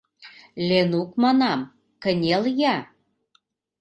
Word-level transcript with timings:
—Ленук, 0.67 1.09
манам, 1.23 1.59
кынел-я! 2.01 2.75